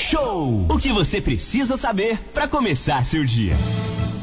Show. 0.00 0.66
O 0.68 0.78
que 0.78 0.92
você 0.92 1.20
precisa 1.20 1.76
saber 1.76 2.18
para 2.32 2.48
começar 2.48 3.04
seu 3.04 3.24
dia. 3.24 3.56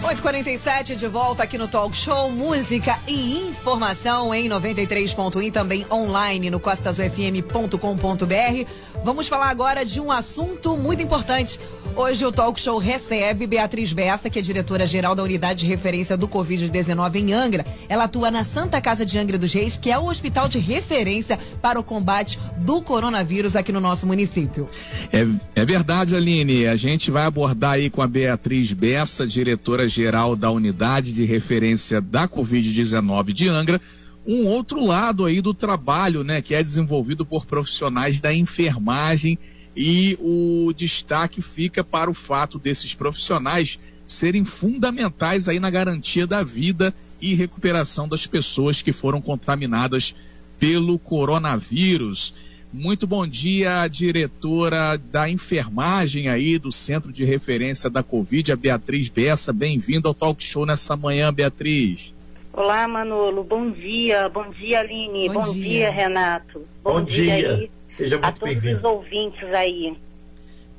8h47 0.02 0.96
de 0.96 1.08
volta 1.08 1.44
aqui 1.44 1.58
no 1.58 1.68
Talk 1.68 1.96
Show, 1.96 2.32
música 2.32 2.98
e 3.06 3.50
informação 3.50 4.34
em 4.34 4.48
93.1 4.48 5.44
e 5.44 5.52
também 5.52 5.86
online 5.92 6.50
no 6.50 6.60
costasufm.com.br. 6.60 8.70
Vamos 9.04 9.28
falar 9.28 9.50
agora 9.50 9.84
de 9.84 10.00
um 10.00 10.10
assunto 10.10 10.78
muito 10.78 11.04
importante. 11.04 11.60
Hoje 12.02 12.26
o 12.26 12.32
Talk 12.32 12.58
Show 12.62 12.78
recebe 12.78 13.46
Beatriz 13.46 13.92
Bessa, 13.92 14.30
que 14.30 14.40
é 14.40 14.42
diretora-geral 14.42 15.14
da 15.14 15.22
Unidade 15.22 15.60
de 15.60 15.66
Referência 15.66 16.16
do 16.16 16.30
Covid-19 16.30 17.16
em 17.16 17.34
Angra. 17.34 17.66
Ela 17.90 18.06
atua 18.06 18.32
na 18.32 18.46
Santa 18.46 18.80
Casa 18.80 19.06
de 19.06 19.20
Angra 19.20 19.38
dos 19.38 19.52
Reis, 19.52 19.76
que 19.76 19.92
é 19.92 20.00
o 20.00 20.06
hospital 20.06 20.48
de 20.48 20.60
referência 20.60 21.38
para 21.62 21.78
o 21.78 21.84
combate 21.84 22.40
do 22.60 22.82
coronavírus 22.82 23.54
aqui 23.58 23.74
no 23.74 23.82
nosso 23.82 24.08
município. 24.08 24.70
É, 25.12 25.28
é 25.54 25.66
verdade, 25.66 26.16
Aline. 26.16 26.68
A 26.68 26.78
gente 26.78 27.12
vai 27.12 27.26
abordar 27.26 27.72
aí 27.72 27.90
com 27.90 28.02
a 28.02 28.08
Beatriz 28.08 28.72
Bessa, 28.72 29.28
diretora-geral 29.28 30.38
da 30.38 30.50
Unidade 30.50 31.12
de 31.12 31.26
Referência 31.26 32.00
da 32.00 32.30
Covid-19 32.30 33.34
de 33.34 33.50
Angra, 33.50 33.82
um 34.26 34.46
outro 34.46 34.86
lado 34.86 35.26
aí 35.26 35.42
do 35.42 35.54
trabalho, 35.54 36.24
né, 36.24 36.42
que 36.42 36.56
é 36.56 36.64
desenvolvido 36.64 37.26
por 37.26 37.46
profissionais 37.46 38.22
da 38.22 38.34
enfermagem 38.34 39.38
e 39.76 40.18
o 40.20 40.74
destaque 40.74 41.42
fica 41.42 41.84
para 41.84 42.10
o 42.10 42.14
fato 42.14 42.58
desses 42.60 42.94
profissionais 42.94 43.80
serem 44.06 44.44
fundamentais 44.44 45.48
aí 45.48 45.60
na 45.60 45.70
garantia 45.70 46.26
da 46.26 46.44
vida 46.44 46.94
e 47.22 47.36
recuperação 47.36 48.08
das 48.08 48.26
pessoas 48.26 48.82
que 48.82 48.92
foram 48.92 49.22
contaminadas 49.22 50.16
pelo 50.58 50.98
coronavírus. 50.98 52.34
Muito 52.72 53.08
bom 53.08 53.26
dia, 53.26 53.88
diretora 53.88 54.98
da 54.98 55.30
enfermagem 55.30 56.28
aí 56.28 56.60
do 56.60 56.72
Centro 56.72 57.12
de 57.12 57.24
Referência 57.24 57.90
da 57.90 58.04
Covid, 58.04 58.52
a 58.52 58.56
Beatriz 58.56 59.10
Bessa. 59.10 59.52
Bem-vinda 59.52 60.08
ao 60.08 60.14
Talk 60.14 60.44
Show 60.44 60.66
nessa 60.66 60.96
manhã, 60.96 61.34
Beatriz. 61.34 62.16
Olá, 62.54 62.88
Manolo. 62.88 63.44
Bom 63.44 63.72
dia. 63.72 64.30
Bom 64.30 64.50
dia, 64.50 64.82
Aline. 64.82 65.30
Bom, 65.30 65.42
Bom 65.42 65.54
dia. 65.54 65.64
dia. 65.64 65.92
Renato. 65.92 66.62
Bom 66.84 67.04
dia. 67.04 67.34
aí 67.34 67.79
Seja 67.90 68.18
a 68.18 68.22
muito 68.22 68.40
todos 68.40 68.54
bem-vindo. 68.54 68.78
os 68.78 68.84
ouvintes 68.84 69.44
aí. 69.54 69.98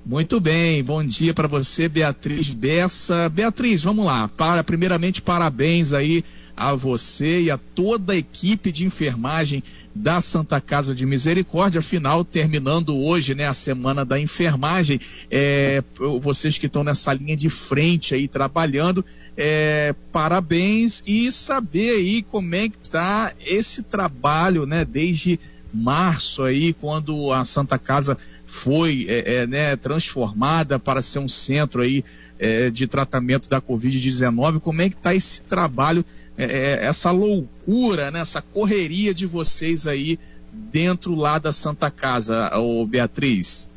Muito 0.04 0.40
bem, 0.40 0.82
bom 0.82 1.04
dia 1.04 1.34
para 1.34 1.46
você, 1.46 1.86
Beatriz 1.86 2.50
Bessa. 2.50 3.28
Beatriz, 3.28 3.82
vamos 3.82 4.06
lá. 4.06 4.28
Para, 4.28 4.64
primeiramente, 4.64 5.20
parabéns 5.20 5.92
aí 5.92 6.24
a 6.56 6.74
você 6.74 7.42
e 7.42 7.50
a 7.50 7.58
toda 7.58 8.14
a 8.14 8.16
equipe 8.16 8.72
de 8.72 8.84
enfermagem 8.84 9.62
da 9.94 10.20
Santa 10.20 10.60
Casa 10.60 10.94
de 10.94 11.04
Misericórdia. 11.04 11.80
Afinal, 11.80 12.24
terminando 12.24 12.96
hoje, 12.96 13.34
né, 13.34 13.46
a 13.46 13.54
semana 13.54 14.04
da 14.04 14.18
enfermagem, 14.18 15.00
é, 15.30 15.82
vocês 16.20 16.56
que 16.58 16.66
estão 16.66 16.82
nessa 16.82 17.12
linha 17.12 17.36
de 17.36 17.48
frente 17.48 18.14
aí 18.14 18.26
trabalhando, 18.26 19.04
é, 19.36 19.94
parabéns 20.10 21.02
e 21.06 21.30
saber 21.30 21.90
aí 21.96 22.22
como 22.22 22.54
é 22.54 22.68
que 22.68 22.78
está 22.82 23.32
esse 23.44 23.82
trabalho, 23.82 24.64
né, 24.64 24.84
desde 24.84 25.38
março 25.72 26.42
aí, 26.42 26.72
quando 26.72 27.32
a 27.32 27.44
Santa 27.44 27.78
Casa 27.78 28.16
foi 28.46 29.06
é, 29.08 29.34
é, 29.36 29.46
né, 29.46 29.76
transformada 29.76 30.78
para 30.78 31.00
ser 31.00 31.20
um 31.20 31.28
centro 31.28 31.82
aí 31.82 32.04
é, 32.38 32.70
de 32.70 32.86
tratamento 32.86 33.48
da 33.48 33.60
Covid-19. 33.60 34.60
Como 34.60 34.82
é 34.82 34.88
que 34.88 34.96
está 34.96 35.14
esse 35.14 35.44
trabalho, 35.44 36.04
é, 36.36 36.44
é, 36.44 36.84
essa 36.84 37.10
loucura, 37.10 38.10
né, 38.10 38.20
essa 38.20 38.42
correria 38.42 39.14
de 39.14 39.26
vocês 39.26 39.86
aí 39.86 40.18
dentro 40.52 41.14
lá 41.14 41.38
da 41.38 41.52
Santa 41.52 41.90
Casa, 41.90 42.50
ô 42.58 42.84
Beatriz? 42.84 43.70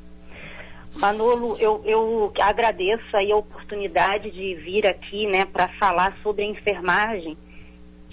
Manolo, 1.00 1.56
eu, 1.60 1.82
eu 1.86 2.34
agradeço 2.40 3.16
aí 3.16 3.32
a 3.32 3.36
oportunidade 3.36 4.30
de 4.30 4.56
vir 4.56 4.86
aqui, 4.86 5.28
né, 5.28 5.46
para 5.46 5.68
falar 5.80 6.18
sobre 6.22 6.44
a 6.44 6.48
enfermagem, 6.48 7.38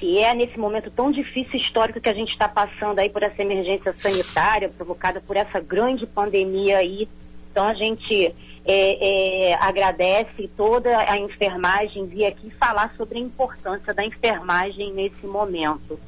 que 0.00 0.18
é 0.18 0.34
nesse 0.34 0.58
momento 0.58 0.90
tão 0.90 1.12
difícil 1.12 1.60
histórico 1.60 2.00
que 2.00 2.08
a 2.08 2.14
gente 2.14 2.32
está 2.32 2.48
passando 2.48 2.98
aí 2.98 3.10
por 3.10 3.22
essa 3.22 3.42
emergência 3.42 3.92
sanitária 3.92 4.70
provocada 4.70 5.20
por 5.20 5.36
essa 5.36 5.60
grande 5.60 6.06
pandemia 6.06 6.78
aí. 6.78 7.06
Então 7.52 7.66
a 7.66 7.74
gente 7.74 8.34
é, 8.64 9.50
é, 9.50 9.54
agradece 9.60 10.48
toda 10.56 10.96
a 10.96 11.18
enfermagem 11.18 12.06
vir 12.06 12.24
aqui 12.24 12.50
falar 12.58 12.94
sobre 12.96 13.18
a 13.18 13.20
importância 13.20 13.92
da 13.92 14.02
enfermagem 14.02 14.90
nesse 14.90 15.26
momento. 15.26 16.00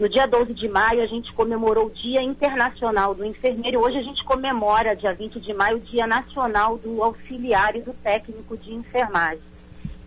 No 0.00 0.08
dia 0.08 0.26
12 0.26 0.54
de 0.54 0.66
maio, 0.66 1.02
a 1.02 1.06
gente 1.06 1.30
comemorou 1.34 1.86
o 1.86 1.90
Dia 1.90 2.22
Internacional 2.22 3.14
do 3.14 3.26
Enfermeiro. 3.26 3.78
Hoje 3.78 3.98
a 3.98 4.02
gente 4.02 4.24
comemora, 4.24 4.96
dia 4.96 5.12
20 5.12 5.38
de 5.38 5.52
maio, 5.52 5.76
o 5.76 5.80
Dia 5.80 6.06
Nacional 6.06 6.78
do 6.78 7.02
Auxiliar 7.02 7.76
e 7.76 7.82
do 7.82 7.92
Técnico 7.92 8.56
de 8.56 8.72
Enfermagem. 8.72 9.53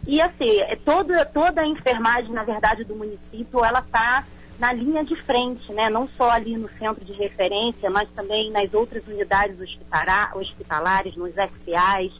E 0.07 0.21
assim, 0.21 0.59
é 0.61 0.75
toda, 0.77 1.25
toda 1.25 1.61
a 1.61 1.67
enfermagem, 1.67 2.31
na 2.31 2.43
verdade, 2.43 2.85
do 2.85 2.95
município, 2.95 3.63
ela 3.63 3.79
está 3.79 4.25
na 4.57 4.71
linha 4.71 5.03
de 5.03 5.15
frente, 5.17 5.71
né? 5.73 5.89
Não 5.89 6.07
só 6.17 6.31
ali 6.31 6.55
no 6.57 6.69
centro 6.79 7.03
de 7.03 7.11
referência, 7.11 7.89
mas 7.89 8.07
também 8.15 8.49
nas 8.49 8.73
outras 8.73 9.05
unidades 9.05 9.59
hospitala- 9.59 10.31
hospitalares, 10.33 11.15
nos 11.17 11.33
SPAs, 11.35 12.13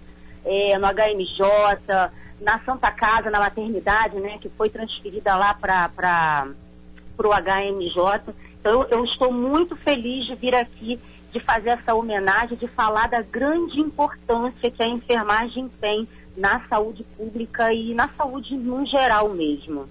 eh, 0.45 0.77
no 0.77 0.85
HMJ, 0.85 2.11
na 2.41 2.59
Santa 2.59 2.91
Casa, 2.91 3.31
na 3.31 3.39
maternidade, 3.39 4.17
né? 4.17 4.37
Que 4.37 4.49
foi 4.49 4.69
transferida 4.69 5.35
lá 5.37 5.53
para 5.53 6.47
o 7.17 7.33
HMJ. 7.33 8.21
Então, 8.59 8.81
eu, 8.83 8.89
eu 8.89 9.05
estou 9.05 9.31
muito 9.31 9.77
feliz 9.77 10.25
de 10.25 10.35
vir 10.35 10.53
aqui, 10.53 10.99
de 11.31 11.39
fazer 11.39 11.69
essa 11.69 11.95
homenagem, 11.95 12.57
de 12.57 12.67
falar 12.67 13.07
da 13.07 13.21
grande 13.21 13.79
importância 13.79 14.69
que 14.69 14.83
a 14.83 14.87
enfermagem 14.87 15.69
tem 15.79 16.07
na 16.37 16.61
saúde 16.69 17.03
pública 17.17 17.73
e 17.73 17.93
na 17.93 18.07
saúde 18.09 18.55
no 18.55 18.85
geral 18.85 19.33
mesmo. 19.33 19.87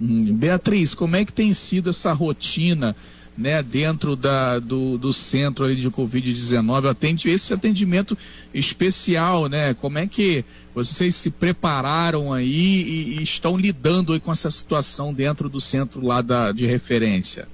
Hum, 0.00 0.32
Beatriz, 0.34 0.94
como 0.94 1.16
é 1.16 1.24
que 1.24 1.32
tem 1.32 1.52
sido 1.52 1.90
essa 1.90 2.12
rotina, 2.12 2.96
né, 3.36 3.62
dentro 3.62 4.14
da, 4.16 4.58
do, 4.58 4.96
do 4.96 5.12
centro 5.12 5.64
ali 5.64 5.76
de 5.76 5.90
Covid-19? 5.90 6.88
Atende 6.88 7.28
esse 7.28 7.52
atendimento 7.52 8.16
especial, 8.54 9.46
né? 9.48 9.74
Como 9.74 9.98
é 9.98 10.06
que 10.06 10.44
vocês 10.74 11.14
se 11.14 11.30
prepararam 11.30 12.32
aí 12.32 12.46
e, 12.82 13.18
e 13.18 13.22
estão 13.22 13.56
lidando 13.56 14.12
aí 14.12 14.20
com 14.20 14.30
essa 14.32 14.50
situação 14.50 15.12
dentro 15.12 15.48
do 15.48 15.60
centro 15.60 16.00
lá 16.04 16.22
da, 16.22 16.52
de 16.52 16.66
referência? 16.66 17.48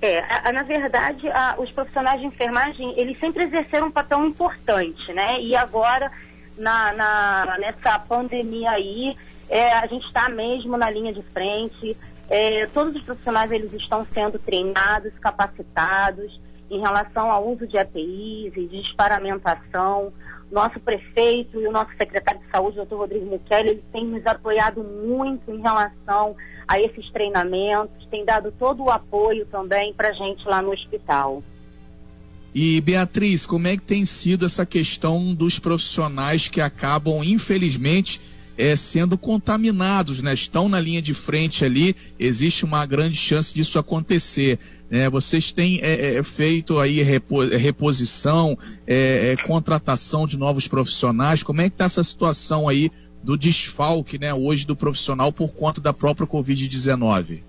É, 0.00 0.20
a- 0.20 0.48
a- 0.48 0.52
na 0.52 0.62
verdade, 0.62 1.28
a- 1.28 1.56
os 1.58 1.70
profissionais 1.70 2.20
de 2.20 2.26
enfermagem, 2.26 2.94
eles 2.98 3.18
sempre 3.18 3.44
exerceram 3.44 3.88
um 3.88 3.90
papel 3.90 4.24
importante, 4.26 5.12
né? 5.12 5.40
E 5.42 5.56
agora, 5.56 6.10
na, 6.58 6.92
na- 6.92 7.58
nessa 7.58 7.98
pandemia 7.98 8.70
aí, 8.72 9.16
é, 9.48 9.72
a 9.72 9.86
gente 9.86 10.06
está 10.06 10.28
mesmo 10.28 10.76
na 10.76 10.90
linha 10.90 11.12
de 11.12 11.22
frente. 11.32 11.96
É, 12.28 12.66
todos 12.66 12.94
os 12.94 13.02
profissionais, 13.02 13.50
eles 13.50 13.72
estão 13.72 14.06
sendo 14.12 14.38
treinados, 14.38 15.12
capacitados 15.18 16.38
em 16.70 16.78
relação 16.80 17.30
ao 17.30 17.46
uso 17.48 17.66
de 17.66 17.78
APIs 17.78 18.52
e 18.54 18.66
de 18.66 18.82
desparamentação. 18.82 20.12
Nosso 20.50 20.80
prefeito 20.80 21.60
e 21.60 21.66
o 21.66 21.72
nosso 21.72 21.90
secretário 21.96 22.40
de 22.40 22.50
saúde, 22.50 22.76
doutor 22.76 22.98
Rodrigo 22.98 23.26
Mukele, 23.26 23.68
eles 23.70 23.84
têm 23.92 24.04
nos 24.06 24.26
apoiado 24.26 24.82
muito 24.82 25.50
em 25.50 25.60
relação 25.60 26.34
a 26.66 26.80
esses 26.80 27.10
treinamentos, 27.10 28.06
tem 28.06 28.24
dado 28.24 28.50
todo 28.52 28.82
o 28.84 28.90
apoio 28.90 29.44
também 29.46 29.92
para 29.92 30.08
a 30.08 30.12
gente 30.12 30.46
lá 30.48 30.60
no 30.62 30.70
hospital. 30.72 31.42
E 32.54 32.80
Beatriz, 32.80 33.46
como 33.46 33.68
é 33.68 33.76
que 33.76 33.82
tem 33.82 34.04
sido 34.04 34.44
essa 34.46 34.64
questão 34.66 35.34
dos 35.34 35.58
profissionais 35.58 36.48
que 36.48 36.60
acabam, 36.60 37.22
infelizmente, 37.22 38.20
eh, 38.56 38.74
sendo 38.74 39.16
contaminados, 39.16 40.20
né? 40.22 40.34
Estão 40.34 40.68
na 40.68 40.80
linha 40.80 41.00
de 41.00 41.14
frente 41.14 41.64
ali, 41.64 41.94
existe 42.18 42.64
uma 42.64 42.84
grande 42.84 43.16
chance 43.16 43.54
disso 43.54 43.78
acontecer. 43.78 44.58
né? 44.90 45.08
vocês 45.10 45.52
têm 45.52 45.78
eh, 45.82 46.16
eh, 46.16 46.22
feito 46.22 46.78
aí 46.78 47.02
repo- 47.02 47.44
reposição, 47.46 48.58
eh, 48.86 49.34
eh, 49.38 49.42
contratação 49.46 50.26
de 50.26 50.38
novos 50.38 50.66
profissionais. 50.66 51.42
Como 51.42 51.60
é 51.60 51.68
que 51.68 51.74
está 51.74 51.84
essa 51.84 52.02
situação 52.02 52.66
aí 52.68 52.90
do 53.22 53.36
desfalque, 53.36 54.18
né, 54.18 54.32
hoje 54.32 54.66
do 54.66 54.74
profissional 54.74 55.30
por 55.30 55.52
conta 55.52 55.80
da 55.80 55.92
própria 55.92 56.26
Covid-19? 56.26 57.42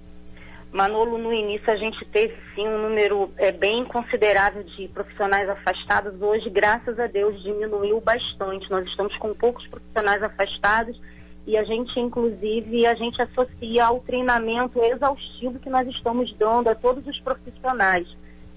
Manolo, 0.72 1.18
no 1.18 1.34
início 1.34 1.72
a 1.72 1.76
gente 1.76 2.04
teve 2.06 2.36
sim 2.54 2.68
um 2.68 2.82
número 2.82 3.32
é, 3.38 3.52
bem 3.52 3.84
considerável 3.86 4.64
de 4.64 4.88
profissionais 4.90 5.50
afastados. 5.50 6.22
Hoje, 6.22 6.50
graças 6.50 7.00
a 7.00 7.08
Deus, 7.08 7.42
diminuiu 7.42 8.00
bastante. 8.00 8.70
Nós 8.70 8.86
estamos 8.88 9.16
com 9.18 9.34
poucos 9.34 9.66
profissionais 9.68 10.22
afastados 10.22 11.00
e 11.48 11.58
a 11.58 11.64
gente, 11.64 12.00
inclusive, 12.00 12.86
a 12.86 12.94
gente 12.94 13.20
associa 13.20 13.86
ao 13.86 14.00
treinamento 14.02 14.80
exaustivo 14.84 15.58
que 15.58 15.70
nós 15.70 15.88
estamos 15.88 16.32
dando 16.34 16.68
a 16.68 16.76
todos 16.76 17.06
os 17.08 17.20
profissionais. 17.20 18.08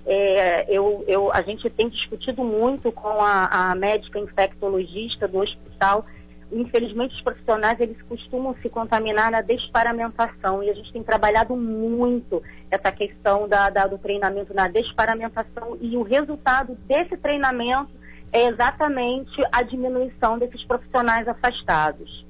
É, 0.05 0.67
eu, 0.69 1.05
eu, 1.07 1.33
a 1.33 1.41
gente 1.41 1.71
tem 1.71 1.89
discutido 1.89 2.45
muito 2.45 2.93
com 2.93 3.23
a, 3.23 3.71
a 3.71 3.75
médica 3.75 4.19
infectologista 4.19 5.27
do 5.27 5.39
hospital 5.39 6.05
infelizmente 6.53 7.15
os 7.15 7.21
profissionais 7.21 7.81
eles 7.81 7.97
costumam 8.09 8.55
se 8.63 8.69
contaminar 8.69 9.31
na 9.31 9.41
desparamentação 9.41 10.63
e 10.63 10.71
a 10.71 10.75
gente 10.75 10.93
tem 10.93 11.03
trabalhado 11.03 11.57
muito 11.57 12.43
essa 12.71 12.93
questão 12.93 13.49
da, 13.49 13.71
da- 13.71 13.87
do 13.87 13.99
treinamento 13.99 14.55
na 14.55 14.69
desparamentação 14.69 15.77
e 15.81 15.97
o 15.97 16.03
resultado 16.03 16.77
desse 16.87 17.17
treinamento 17.17 17.91
é 18.33 18.47
exatamente 18.49 19.43
a 19.51 19.63
diminuição 19.63 20.39
desses 20.39 20.65
profissionais 20.65 21.29
afastados. 21.29 22.25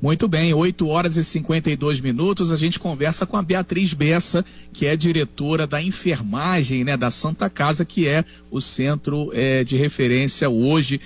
Muito 0.00 0.26
bem, 0.26 0.52
8 0.52 0.88
horas 0.88 1.16
e 1.16 1.22
52 1.22 2.00
minutos. 2.00 2.50
A 2.50 2.56
gente 2.56 2.80
conversa 2.80 3.24
com 3.24 3.36
a 3.36 3.42
Beatriz 3.42 3.94
Bessa, 3.94 4.44
que 4.72 4.84
é 4.84 4.96
diretora 4.96 5.64
da 5.64 5.80
enfermagem 5.80 6.82
né, 6.82 6.96
da 6.96 7.08
Santa 7.08 7.48
Casa, 7.48 7.84
que 7.84 8.08
é 8.08 8.24
o 8.50 8.60
centro 8.60 9.30
é, 9.32 9.62
de 9.62 9.76
referência 9.76 10.50
hoje 10.50 11.00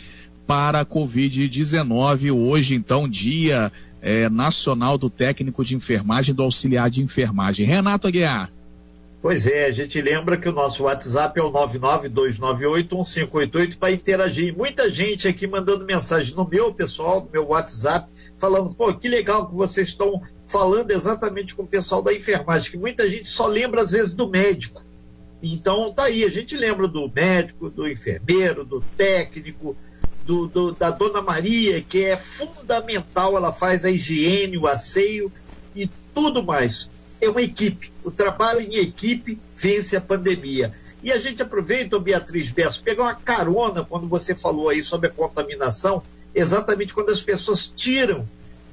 para 0.47 0.81
a 0.81 0.87
Covid-19. 0.87 2.33
Hoje, 2.33 2.75
então, 2.75 3.09
dia 3.09 3.73
é, 4.01 4.29
nacional 4.29 4.97
do 4.97 5.11
técnico 5.11 5.65
de 5.65 5.75
enfermagem, 5.75 6.33
do 6.35 6.43
auxiliar 6.43 6.89
de 6.89 7.03
enfermagem. 7.03 7.67
Renato 7.67 8.07
Aguiar. 8.07 8.53
Pois 9.21 9.45
é, 9.47 9.67
a 9.67 9.73
gente 9.73 10.01
lembra 10.01 10.37
que 10.37 10.49
o 10.49 10.53
nosso 10.53 10.85
WhatsApp 10.85 11.41
é 11.41 11.43
o 11.43 11.51
992981588 11.51 13.77
para 13.77 13.91
interagir. 13.91 14.57
Muita 14.57 14.89
gente 14.89 15.27
aqui 15.27 15.49
mandando 15.49 15.85
mensagem 15.85 16.37
no 16.37 16.47
meu 16.47 16.73
pessoal, 16.73 17.25
no 17.25 17.31
meu 17.33 17.49
WhatsApp, 17.49 18.09
falando, 18.39 18.73
pô, 18.73 18.95
que 18.95 19.09
legal 19.09 19.49
que 19.49 19.55
vocês 19.57 19.89
estão 19.89 20.23
falando 20.47 20.93
exatamente 20.93 21.57
com 21.57 21.65
o 21.65 21.67
pessoal 21.67 22.03
da 22.03 22.15
enfermagem, 22.15 22.71
que 22.71 22.79
muita 22.79 23.11
gente 23.11 23.27
só 23.27 23.49
lembra 23.49 23.83
às 23.83 23.91
vezes 23.91 24.15
do 24.15 24.29
médico. 24.29 24.87
Então 25.43 25.93
tá 25.93 26.05
aí, 26.05 26.23
a 26.25 26.31
gente 26.31 26.57
lembra 26.57 26.87
do 26.87 27.11
médico, 27.13 27.69
do 27.69 27.89
enfermeiro, 27.89 28.65
do 28.65 28.81
técnico, 28.97 29.77
do, 30.27 30.49
do, 30.49 30.73
da 30.73 30.91
dona 30.91 31.23
Maria, 31.23 31.81
que 31.81 32.05
é 32.05 32.17
fundamental, 32.17 33.37
ela 33.37 33.53
faz 33.53 33.85
a 33.85 33.91
higiene, 33.91 34.59
o 34.59 34.67
asseio 34.67 35.33
e 35.75 35.89
tudo 36.13 36.43
mais. 36.43 36.91
É 37.21 37.31
uma 37.31 37.41
equipe. 37.41 37.93
O 38.03 38.11
trabalho 38.11 38.61
em 38.61 38.77
equipe 38.77 39.39
vence 39.55 39.97
a 39.97 40.01
pandemia. 40.01 40.75
E 41.03 41.13
a 41.13 41.19
gente 41.19 41.41
aproveita, 41.41 41.99
Beatriz 42.01 42.51
Bessa, 42.51 42.81
pegar 42.83 43.05
uma 43.05 43.15
carona 43.15 43.85
quando 43.85 44.09
você 44.09 44.35
falou 44.35 44.69
aí 44.69 44.83
sobre 44.83 45.09
a 45.09 45.13
contaminação 45.13 46.03
exatamente 46.35 46.93
quando 46.93 47.11
as 47.11 47.23
pessoas 47.23 47.73
tiram 47.75 48.29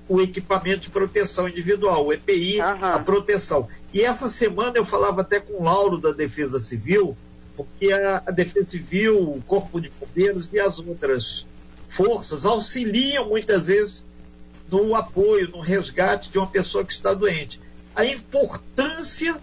o 0.09 0.19
equipamento 0.19 0.81
de 0.81 0.89
proteção 0.89 1.47
individual, 1.47 2.07
o 2.07 2.11
EPI, 2.11 2.59
uhum. 2.59 2.85
a 2.85 2.99
proteção. 2.99 3.69
E 3.93 4.01
essa 4.01 4.27
semana 4.27 4.73
eu 4.75 4.83
falava 4.83 5.21
até 5.21 5.39
com 5.39 5.61
o 5.61 5.63
Lauro 5.63 5.97
da 5.97 6.11
Defesa 6.11 6.59
Civil, 6.59 7.15
porque 7.55 7.91
a, 7.91 8.23
a 8.25 8.31
Defesa 8.31 8.71
Civil, 8.71 9.19
o 9.19 9.41
Corpo 9.41 9.79
de 9.79 9.91
Bombeiros 9.99 10.49
e 10.51 10.59
as 10.59 10.79
outras 10.79 11.45
forças 11.87 12.45
auxiliam 12.45 13.27
muitas 13.27 13.67
vezes 13.67 14.05
no 14.71 14.95
apoio, 14.95 15.49
no 15.49 15.59
resgate 15.59 16.31
de 16.31 16.37
uma 16.37 16.47
pessoa 16.47 16.83
que 16.83 16.93
está 16.93 17.13
doente. 17.13 17.59
A 17.95 18.05
importância 18.05 19.39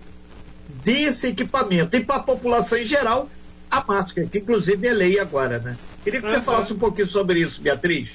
desse 0.84 1.28
equipamento. 1.28 1.96
E 1.96 2.04
para 2.04 2.16
a 2.16 2.22
população 2.22 2.78
em 2.78 2.84
geral, 2.84 3.28
a 3.70 3.84
máscara, 3.86 4.26
que 4.26 4.38
inclusive 4.38 4.86
é 4.86 4.92
lei 4.92 5.18
agora, 5.18 5.58
né? 5.58 5.76
Queria 6.02 6.20
que 6.20 6.26
uhum. 6.26 6.32
você 6.32 6.40
falasse 6.40 6.72
um 6.72 6.78
pouquinho 6.78 7.06
sobre 7.06 7.40
isso, 7.40 7.60
Beatriz. 7.60 8.10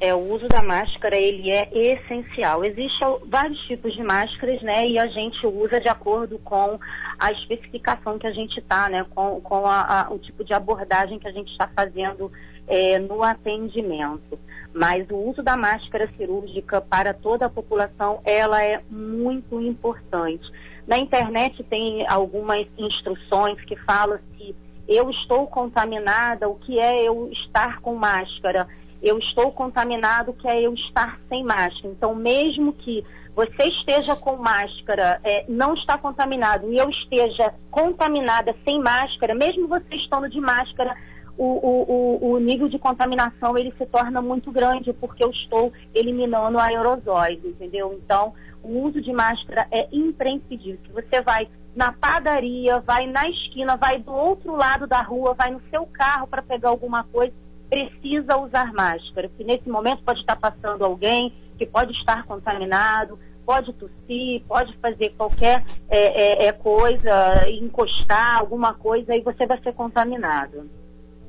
É, 0.00 0.14
o 0.14 0.32
uso 0.32 0.48
da 0.48 0.62
máscara, 0.62 1.14
ele 1.14 1.50
é 1.50 1.68
essencial. 1.72 2.64
Existem 2.64 3.18
vários 3.26 3.60
tipos 3.66 3.92
de 3.92 4.02
máscaras, 4.02 4.62
né? 4.62 4.88
E 4.88 4.98
a 4.98 5.06
gente 5.06 5.46
usa 5.46 5.78
de 5.78 5.88
acordo 5.88 6.38
com 6.38 6.80
a 7.18 7.32
especificação 7.32 8.18
que 8.18 8.26
a 8.26 8.32
gente 8.32 8.58
está, 8.60 8.88
né? 8.88 9.04
Com, 9.14 9.42
com 9.42 9.66
a, 9.66 10.06
a, 10.06 10.10
o 10.10 10.18
tipo 10.18 10.42
de 10.42 10.54
abordagem 10.54 11.18
que 11.18 11.28
a 11.28 11.32
gente 11.32 11.52
está 11.52 11.68
fazendo 11.68 12.32
é, 12.66 12.98
no 12.98 13.22
atendimento. 13.22 14.38
Mas 14.72 15.06
o 15.10 15.16
uso 15.16 15.42
da 15.42 15.54
máscara 15.54 16.08
cirúrgica 16.16 16.80
para 16.80 17.12
toda 17.12 17.44
a 17.44 17.50
população, 17.50 18.22
ela 18.24 18.64
é 18.64 18.80
muito 18.88 19.60
importante. 19.60 20.50
Na 20.86 20.96
internet 20.96 21.62
tem 21.64 22.06
algumas 22.08 22.66
instruções 22.78 23.60
que 23.64 23.76
falam 23.76 24.18
se 24.38 24.56
eu 24.88 25.10
estou 25.10 25.46
contaminada, 25.46 26.48
o 26.48 26.54
que 26.54 26.80
é 26.80 27.02
eu 27.02 27.28
estar 27.30 27.80
com 27.80 27.94
máscara? 27.94 28.66
Eu 29.02 29.18
estou 29.18 29.52
contaminado, 29.52 30.32
que 30.32 30.46
é 30.46 30.60
eu 30.60 30.74
estar 30.74 31.18
sem 31.28 31.44
máscara? 31.44 31.88
Então, 31.88 32.14
mesmo 32.14 32.72
que 32.72 33.04
você 33.34 33.64
esteja 33.64 34.14
com 34.16 34.36
máscara, 34.36 35.20
é, 35.24 35.44
não 35.48 35.74
está 35.74 35.96
contaminado, 35.96 36.70
e 36.72 36.78
eu 36.78 36.90
esteja 36.90 37.54
contaminada 37.70 38.54
sem 38.64 38.80
máscara, 38.80 39.34
mesmo 39.34 39.68
você 39.68 39.94
estando 39.94 40.28
de 40.28 40.40
máscara, 40.40 40.96
o, 41.38 41.44
o, 41.44 42.32
o, 42.32 42.38
nível 42.38 42.68
de 42.68 42.78
contaminação 42.78 43.56
ele 43.56 43.72
se 43.78 43.86
torna 43.86 44.20
muito 44.20 44.52
grande 44.52 44.92
porque 44.92 45.24
eu 45.24 45.30
estou 45.30 45.72
eliminando 45.94 46.58
aerosóis, 46.58 47.42
entendeu? 47.42 47.98
Então, 48.04 48.34
o 48.62 48.82
uso 48.82 49.00
de 49.00 49.10
máscara 49.10 49.66
é 49.70 49.88
imprescindível. 49.90 50.78
Se 50.86 50.92
você 50.92 51.22
vai 51.22 51.48
na 51.74 51.92
padaria, 51.92 52.80
vai 52.80 53.06
na 53.06 53.28
esquina, 53.28 53.76
vai 53.76 53.98
do 53.98 54.12
outro 54.12 54.54
lado 54.54 54.86
da 54.86 55.00
rua, 55.00 55.32
vai 55.32 55.50
no 55.50 55.62
seu 55.70 55.86
carro 55.86 56.26
para 56.26 56.42
pegar 56.42 56.68
alguma 56.68 57.04
coisa, 57.04 57.32
precisa 57.70 58.36
usar 58.36 58.72
máscara, 58.72 59.28
porque 59.28 59.44
nesse 59.44 59.68
momento 59.68 60.02
pode 60.02 60.20
estar 60.20 60.36
passando 60.36 60.84
alguém 60.84 61.32
que 61.56 61.64
pode 61.64 61.92
estar 61.92 62.24
contaminado, 62.24 63.18
pode 63.46 63.72
tossir, 63.72 64.42
pode 64.48 64.76
fazer 64.78 65.10
qualquer 65.16 65.64
é, 65.88 66.44
é, 66.44 66.46
é 66.46 66.52
coisa, 66.52 67.48
encostar 67.48 68.38
alguma 68.38 68.74
coisa 68.74 69.14
e 69.14 69.20
você 69.20 69.46
vai 69.46 69.60
ser 69.62 69.72
contaminado. 69.72 70.68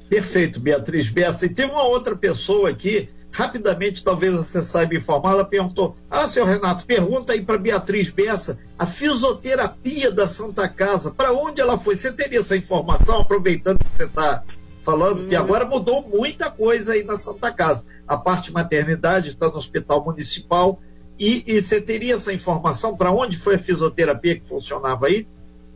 Perfeito, 0.10 0.60
Beatriz 0.60 1.10
Bessa. 1.10 1.46
E 1.46 1.50
tem 1.50 1.66
uma 1.66 1.84
outra 1.84 2.16
pessoa 2.16 2.70
aqui 2.70 3.10
rapidamente, 3.32 4.04
talvez 4.04 4.34
você 4.34 4.62
saiba 4.62 4.96
informar, 4.96 5.32
ela 5.32 5.46
perguntou: 5.46 5.96
Ah, 6.10 6.28
seu 6.28 6.46
Renato, 6.46 6.86
pergunta 6.86 7.34
aí 7.34 7.42
para 7.42 7.58
Beatriz 7.58 8.12
Bessa, 8.12 8.60
a 8.78 8.86
fisioterapia 8.86 10.12
da 10.12 10.28
Santa 10.28 10.68
Casa, 10.68 11.12
para 11.12 11.32
onde 11.32 11.62
ela 11.62 11.78
foi? 11.78 11.96
Você 11.96 12.12
teria 12.12 12.40
essa 12.40 12.58
informação, 12.58 13.22
aproveitando 13.22 13.80
que 13.80 13.96
você 13.96 14.04
está 14.04 14.44
falando, 14.84 15.24
hum. 15.24 15.28
que 15.28 15.36
agora 15.36 15.66
mudou 15.66 16.02
muita 16.08 16.50
coisa 16.50 16.94
aí 16.94 17.04
na 17.04 17.18
Santa 17.18 17.52
Casa. 17.52 17.86
A 18.08 18.18
parte 18.18 18.52
maternidade 18.52 19.30
está 19.30 19.48
no 19.48 19.58
Hospital 19.58 20.04
Municipal. 20.04 20.80
E, 21.20 21.44
e 21.46 21.62
você 21.62 21.80
teria 21.80 22.16
essa 22.16 22.34
informação 22.34 22.98
para 22.98 23.12
onde 23.12 23.38
foi 23.38 23.56
a 23.56 23.60
fisioterapia 23.60 24.40
que 24.40 24.48
funcionava 24.48 25.06
aí? 25.06 25.28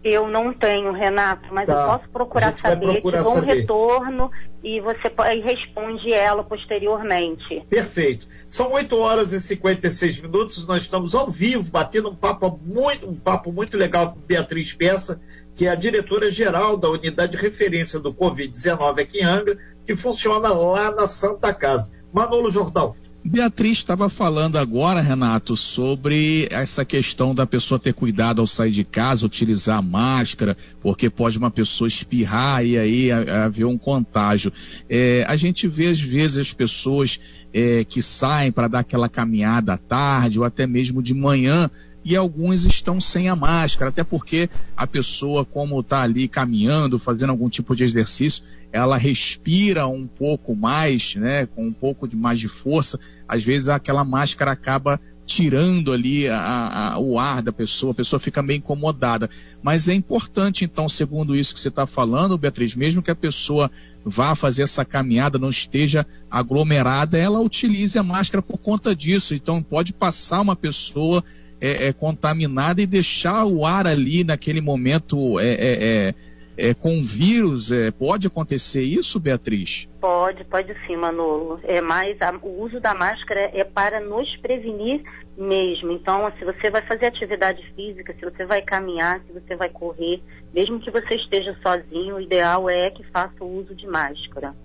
Eu 0.04 0.28
não 0.28 0.54
tenho, 0.54 0.92
Renato, 0.92 1.52
mas 1.52 1.66
tá. 1.66 1.74
eu 1.74 1.88
posso 1.88 2.10
procurar 2.10 2.58
saber, 2.60 2.94
procurar 2.94 3.24
te 3.24 3.28
um 3.28 3.40
retorno 3.40 4.32
e 4.64 4.80
você 4.80 5.12
e 5.36 5.40
responde 5.42 6.14
ela 6.14 6.44
posteriormente. 6.44 7.66
Perfeito. 7.68 8.28
São 8.48 8.72
8 8.72 8.96
horas 8.96 9.34
e 9.34 9.42
56 9.42 10.22
minutos, 10.22 10.66
nós 10.68 10.84
estamos 10.84 11.16
ao 11.16 11.32
vivo, 11.32 11.72
batendo 11.72 12.10
um 12.10 12.16
papo 12.16 12.60
muito, 12.64 13.10
um 13.10 13.16
papo 13.16 13.52
muito 13.52 13.78
legal 13.78 14.14
com 14.14 14.20
Beatriz 14.20 14.74
Peça, 14.74 15.20
que 15.56 15.66
é 15.66 15.70
a 15.70 15.76
diretora-geral 15.76 16.78
da 16.78 16.90
unidade 16.90 17.34
de 17.34 17.38
referência 17.38 18.00
do 18.00 18.14
Covid-19 18.14 19.00
aqui 19.00 19.20
em 19.20 19.24
Angra, 19.24 19.58
que 19.86 19.96
funciona 19.96 20.50
lá 20.50 20.92
na 20.92 21.08
Santa 21.08 21.54
Casa. 21.54 21.92
Manolo 22.12 22.52
Jordão, 22.52 22.96
Beatriz 23.28 23.80
estava 23.80 24.08
falando 24.08 24.56
agora, 24.56 25.02
Renato, 25.02 25.58
sobre 25.58 26.48
essa 26.52 26.86
questão 26.86 27.34
da 27.34 27.48
pessoa 27.48 27.80
ter 27.80 27.92
cuidado 27.92 28.40
ao 28.40 28.46
sair 28.46 28.70
de 28.70 28.84
casa, 28.84 29.26
utilizar 29.26 29.82
máscara, 29.82 30.56
porque 30.80 31.10
pode 31.10 31.36
uma 31.36 31.50
pessoa 31.50 31.88
espirrar 31.88 32.64
e 32.64 32.78
aí 32.78 33.12
haver 33.12 33.66
um 33.66 33.80
contágio. 33.80 34.54
É, 34.88 35.26
a 35.28 35.36
gente 35.36 35.68
vê 35.68 35.88
às 35.88 36.00
vezes 36.00 36.38
as 36.38 36.54
pessoas 36.54 37.20
é, 37.52 37.84
que 37.84 38.00
saem 38.00 38.52
para 38.52 38.68
dar 38.68 38.80
aquela 38.82 39.10
caminhada 39.10 39.74
à 39.74 39.78
tarde 39.78 40.38
ou 40.38 40.46
até 40.46 40.68
mesmo 40.68 41.02
de 41.02 41.16
manhã 41.16 41.72
e 42.06 42.16
alguns 42.16 42.68
estão 42.68 43.02
sem 43.02 43.28
a 43.28 43.36
máscara, 43.36 43.90
até 43.90 44.04
porque 44.04 44.48
a 44.78 44.86
pessoa, 44.86 45.44
como 45.44 45.80
está 45.80 46.04
ali 46.04 46.28
caminhando, 46.28 47.00
fazendo 47.00 47.32
algum 47.32 47.50
tipo 47.50 47.76
de 47.76 47.84
exercício, 47.84 48.44
ela 48.72 48.96
respira 48.96 49.88
um 49.88 50.06
pouco 50.06 50.56
mais, 50.56 51.16
né, 51.16 51.48
com 51.48 51.66
um 51.66 51.74
pouco 51.74 52.08
de 52.08 52.16
mais 52.16 52.40
de 52.40 52.48
força, 52.48 53.00
às 53.28 53.44
vezes 53.44 53.70
aquela 53.70 54.04
máscara 54.04 54.52
acaba 54.52 55.02
tirando 55.26 55.92
ali 55.92 56.28
a, 56.28 56.94
a, 56.94 57.00
o 57.00 57.18
ar 57.18 57.42
da 57.42 57.52
pessoa, 57.52 57.92
a 57.92 57.96
pessoa 57.96 58.20
fica 58.20 58.44
meio 58.44 58.58
incomodada. 58.58 59.28
Mas 59.64 59.90
é 59.90 59.94
importante, 59.94 60.64
então, 60.64 60.88
segundo 60.88 61.36
isso 61.36 61.54
que 61.54 61.60
você 61.60 61.70
está 61.70 61.88
falando, 61.88 62.38
Beatriz, 62.38 62.76
mesmo 62.76 63.02
que 63.02 63.10
a 63.10 63.16
pessoa 63.16 63.72
vá 64.04 64.36
fazer 64.36 64.62
essa 64.62 64.86
caminhada, 64.86 65.40
não 65.40 65.50
esteja 65.50 66.06
aglomerada, 66.30 67.18
ela 67.18 67.40
utilize 67.40 67.98
a 67.98 68.04
máscara 68.04 68.42
por 68.44 68.60
conta 68.60 68.96
disso. 68.96 69.34
Então, 69.34 69.64
pode 69.64 69.94
passar 69.94 70.42
uma 70.42 70.56
pessoa 70.56 71.24
é, 71.60 71.88
é, 71.88 71.94
contaminada 71.94 72.82
e 72.82 72.86
deixar 72.86 73.46
o 73.46 73.66
ar 73.66 73.88
ali 73.88 74.24
naquele 74.24 74.62
momento 74.62 75.40
é, 75.40 75.48
é, 75.48 76.14
é, 76.58 76.70
é 76.70 76.74
com 76.74 77.02
vírus. 77.02 77.72
pode 77.98 78.28
acontecer 78.28 78.84
isso, 78.84 79.20
Beatriz? 79.20 79.88
Pode, 80.00 80.44
pode 80.46 80.76
sim, 80.86 80.96
Manolo. 80.96 81.60
É, 81.64 81.82
mas 81.82 82.22
a, 82.22 82.32
o 82.42 82.62
uso 82.64 82.80
da 82.80 82.94
máscara 82.94 83.52
é 83.54 83.64
para 83.64 84.00
nos 84.00 84.36
prevenir 84.38 85.02
mesmo. 85.38 85.92
Então, 85.92 86.32
se 86.38 86.46
você 86.46 86.70
vai 86.70 86.82
fazer 86.82 87.08
atividade 87.08 87.66
física, 87.76 88.14
se 88.14 88.24
você 88.24 88.46
vai 88.46 88.62
caminhar, 88.62 89.22
se 89.26 89.34
você 89.34 89.56
vai 89.56 89.70
correr, 89.70 90.22
mesmo 90.54 90.80
que 90.80 90.92
você 90.92 91.16
esteja 91.16 91.56
sozinho, 91.62 92.16
o 92.16 92.22
ideal 92.22 92.70
é 92.70 92.90
que 92.90 93.04
faça 93.04 93.44
o 93.44 93.60
uso 93.60 93.76
de 93.76 93.88
máscara. 93.88 94.56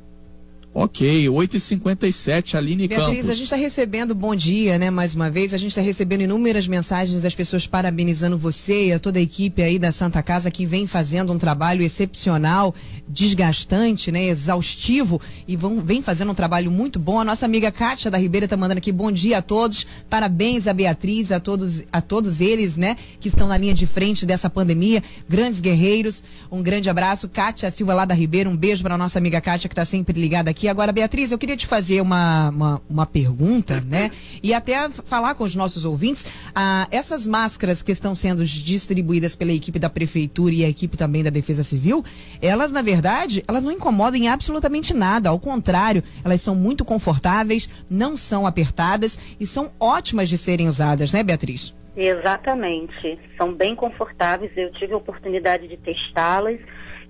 Ok, 0.72 1.24
8h57, 1.28 2.54
Aline 2.54 2.86
Beatriz, 2.86 3.08
Campos. 3.08 3.28
a 3.28 3.34
gente 3.34 3.42
está 3.42 3.56
recebendo 3.56 4.14
bom 4.14 4.36
dia, 4.36 4.78
né? 4.78 4.88
Mais 4.88 5.16
uma 5.16 5.28
vez, 5.28 5.52
a 5.52 5.56
gente 5.56 5.70
está 5.70 5.80
recebendo 5.80 6.20
inúmeras 6.20 6.68
mensagens 6.68 7.20
das 7.20 7.34
pessoas 7.34 7.66
parabenizando 7.66 8.38
você 8.38 8.86
e 8.86 8.92
a 8.92 9.00
toda 9.00 9.18
a 9.18 9.22
equipe 9.22 9.60
aí 9.64 9.80
da 9.80 9.90
Santa 9.90 10.22
Casa 10.22 10.48
que 10.48 10.64
vem 10.64 10.86
fazendo 10.86 11.32
um 11.32 11.38
trabalho 11.38 11.82
excepcional, 11.82 12.72
desgastante, 13.08 14.12
né? 14.12 14.26
Exaustivo 14.26 15.20
e 15.48 15.56
vão, 15.56 15.80
vem 15.80 16.00
fazendo 16.00 16.30
um 16.30 16.36
trabalho 16.36 16.70
muito 16.70 17.00
bom. 17.00 17.18
A 17.18 17.24
nossa 17.24 17.44
amiga 17.46 17.72
Kátia 17.72 18.08
da 18.08 18.16
Ribeira 18.16 18.44
está 18.46 18.56
mandando 18.56 18.78
aqui 18.78 18.92
bom 18.92 19.10
dia 19.10 19.38
a 19.38 19.42
todos, 19.42 19.84
parabéns 20.08 20.68
a 20.68 20.72
Beatriz, 20.72 21.32
a 21.32 21.40
todos, 21.40 21.82
a 21.90 22.00
todos 22.00 22.40
eles, 22.40 22.76
né? 22.76 22.96
Que 23.18 23.26
estão 23.26 23.48
na 23.48 23.58
linha 23.58 23.74
de 23.74 23.88
frente 23.88 24.24
dessa 24.24 24.48
pandemia, 24.48 25.02
grandes 25.28 25.58
guerreiros. 25.58 26.22
Um 26.48 26.62
grande 26.62 26.88
abraço, 26.88 27.28
Kátia 27.28 27.68
Silva 27.72 27.92
lá 27.92 28.04
da 28.04 28.14
Ribeira, 28.14 28.48
um 28.48 28.56
beijo 28.56 28.84
para 28.84 28.96
nossa 28.96 29.18
amiga 29.18 29.40
Kátia 29.40 29.68
que 29.68 29.72
está 29.72 29.84
sempre 29.84 30.20
ligada 30.20 30.48
aqui 30.48 30.59
aqui. 30.60 30.68
Agora, 30.68 30.92
Beatriz, 30.92 31.32
eu 31.32 31.38
queria 31.38 31.56
te 31.56 31.66
fazer 31.66 32.02
uma, 32.02 32.50
uma, 32.50 32.82
uma 32.88 33.06
pergunta, 33.06 33.80
né? 33.80 34.10
E 34.42 34.52
até 34.52 34.88
falar 34.90 35.34
com 35.34 35.44
os 35.44 35.54
nossos 35.54 35.84
ouvintes. 35.84 36.26
Ah, 36.54 36.86
essas 36.90 37.26
máscaras 37.26 37.80
que 37.80 37.90
estão 37.90 38.14
sendo 38.14 38.44
distribuídas 38.44 39.34
pela 39.34 39.52
equipe 39.52 39.78
da 39.78 39.88
Prefeitura 39.88 40.54
e 40.54 40.64
a 40.64 40.68
equipe 40.68 40.96
também 40.96 41.24
da 41.24 41.30
Defesa 41.30 41.64
Civil, 41.64 42.04
elas, 42.42 42.72
na 42.72 42.82
verdade, 42.82 43.42
elas 43.48 43.64
não 43.64 43.72
incomodam 43.72 44.20
em 44.20 44.28
absolutamente 44.28 44.92
nada. 44.92 45.30
Ao 45.30 45.38
contrário, 45.38 46.04
elas 46.22 46.42
são 46.42 46.54
muito 46.54 46.84
confortáveis, 46.84 47.68
não 47.88 48.16
são 48.16 48.46
apertadas 48.46 49.18
e 49.38 49.46
são 49.46 49.72
ótimas 49.80 50.28
de 50.28 50.36
serem 50.36 50.68
usadas, 50.68 51.12
né, 51.12 51.22
Beatriz? 51.22 51.74
Exatamente. 51.96 53.18
São 53.36 53.52
bem 53.52 53.74
confortáveis. 53.74 54.52
Eu 54.56 54.70
tive 54.72 54.92
a 54.92 54.96
oportunidade 54.96 55.66
de 55.66 55.76
testá-las 55.76 56.60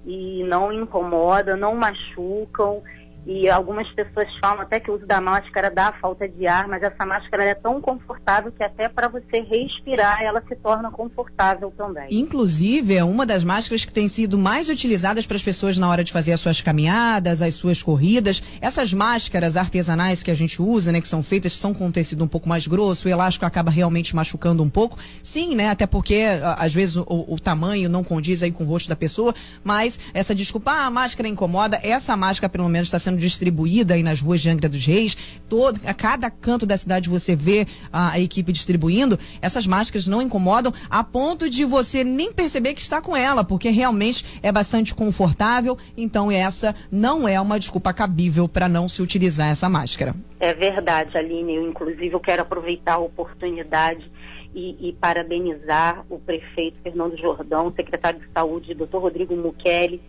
e 0.06 0.42
não 0.44 0.72
incomodam, 0.72 1.56
não 1.56 1.74
machucam 1.74 2.82
e 3.26 3.48
algumas 3.48 3.88
pessoas 3.90 4.28
falam 4.40 4.62
até 4.62 4.80
que 4.80 4.90
o 4.90 4.94
uso 4.94 5.06
da 5.06 5.20
máscara 5.20 5.70
dá 5.70 5.92
falta 5.92 6.28
de 6.28 6.46
ar, 6.46 6.66
mas 6.66 6.82
essa 6.82 7.04
máscara 7.04 7.44
é 7.44 7.54
tão 7.54 7.80
confortável 7.80 8.50
que 8.50 8.62
até 8.62 8.88
para 8.88 9.08
você 9.08 9.40
respirar 9.40 10.22
ela 10.22 10.42
se 10.48 10.56
torna 10.56 10.90
confortável 10.90 11.72
também. 11.76 12.08
Inclusive, 12.10 12.96
é 12.96 13.04
uma 13.04 13.26
das 13.26 13.44
máscaras 13.44 13.84
que 13.84 13.92
tem 13.92 14.08
sido 14.08 14.38
mais 14.38 14.68
utilizadas 14.68 15.26
para 15.26 15.36
as 15.36 15.42
pessoas 15.42 15.78
na 15.78 15.88
hora 15.88 16.02
de 16.02 16.12
fazer 16.12 16.32
as 16.32 16.40
suas 16.40 16.60
caminhadas, 16.60 17.42
as 17.42 17.54
suas 17.54 17.82
corridas. 17.82 18.42
Essas 18.60 18.92
máscaras 18.92 19.56
artesanais 19.56 20.22
que 20.22 20.30
a 20.30 20.34
gente 20.34 20.60
usa, 20.60 20.90
né, 20.90 21.00
que 21.00 21.08
são 21.08 21.22
feitas, 21.22 21.52
são 21.52 21.74
com 21.74 21.90
tecido 21.90 22.24
um 22.24 22.28
pouco 22.28 22.48
mais 22.48 22.66
grosso, 22.66 23.06
o 23.06 23.10
elástico 23.10 23.44
acaba 23.44 23.70
realmente 23.70 24.16
machucando 24.16 24.62
um 24.62 24.70
pouco. 24.70 24.98
Sim, 25.22 25.54
né, 25.54 25.68
até 25.68 25.86
porque 25.86 26.24
às 26.56 26.72
vezes 26.72 26.96
o, 26.96 27.04
o 27.06 27.38
tamanho 27.38 27.88
não 27.88 28.02
condiz 28.02 28.42
aí 28.42 28.50
com 28.50 28.64
o 28.64 28.66
rosto 28.66 28.88
da 28.88 28.96
pessoa, 28.96 29.34
mas 29.62 29.98
essa 30.14 30.34
desculpa, 30.34 30.72
ah, 30.72 30.86
a 30.86 30.90
máscara 30.90 31.28
incomoda, 31.28 31.78
essa 31.82 32.16
máscara 32.16 32.48
pelo 32.48 32.68
menos 32.68 32.88
está 32.88 32.98
sendo 32.98 33.09
sendo 33.10 33.18
distribuída 33.18 33.94
aí 33.94 34.02
nas 34.02 34.20
ruas 34.20 34.40
de 34.40 34.48
Angra 34.48 34.68
dos 34.68 34.86
Reis. 34.86 35.16
Todo, 35.48 35.80
a 35.84 35.92
cada 35.92 36.30
canto 36.30 36.64
da 36.64 36.76
cidade 36.76 37.08
você 37.08 37.34
vê 37.34 37.66
a, 37.92 38.12
a 38.12 38.20
equipe 38.20 38.52
distribuindo. 38.52 39.18
Essas 39.42 39.66
máscaras 39.66 40.06
não 40.06 40.22
incomodam 40.22 40.72
a 40.88 41.02
ponto 41.02 41.50
de 41.50 41.64
você 41.64 42.04
nem 42.04 42.32
perceber 42.32 42.74
que 42.74 42.80
está 42.80 43.00
com 43.00 43.16
ela, 43.16 43.42
porque 43.42 43.68
realmente 43.70 44.24
é 44.42 44.52
bastante 44.52 44.94
confortável. 44.94 45.76
Então 45.96 46.30
essa 46.30 46.74
não 46.90 47.26
é 47.26 47.40
uma 47.40 47.58
desculpa 47.58 47.92
cabível 47.92 48.48
para 48.48 48.68
não 48.68 48.88
se 48.88 49.02
utilizar 49.02 49.48
essa 49.48 49.68
máscara. 49.68 50.14
É 50.38 50.54
verdade, 50.54 51.18
Aline. 51.18 51.56
Eu, 51.56 51.68
inclusive, 51.68 52.12
eu 52.12 52.20
quero 52.20 52.42
aproveitar 52.42 52.94
a 52.94 52.98
oportunidade 52.98 54.10
e, 54.54 54.88
e, 54.88 54.92
parabenizar 54.94 56.04
o 56.08 56.18
prefeito 56.18 56.76
Fernando 56.82 57.16
Jordão, 57.16 57.72
secretário 57.74 58.20
de 58.20 58.26
Saúde, 58.32 58.74
doutor 58.74 59.02
Rodrigo 59.02 59.36
Mukeli, 59.36 60.00